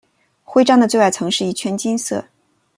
[0.43, 2.25] 徽章的最外层是一圈金色。